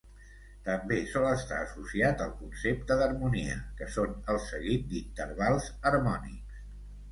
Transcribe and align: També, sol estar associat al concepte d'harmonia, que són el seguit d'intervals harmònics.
També, 0.69 0.95
sol 1.11 1.27
estar 1.31 1.59
associat 1.65 2.23
al 2.25 2.31
concepte 2.39 2.97
d'harmonia, 3.03 3.59
que 3.81 3.91
són 3.99 4.19
el 4.35 4.43
seguit 4.49 4.91
d'intervals 4.95 5.71
harmònics. 5.93 6.61